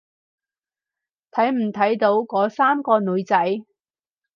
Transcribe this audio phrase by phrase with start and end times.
[1.29, 3.37] 睇唔睇到嗰三個女仔？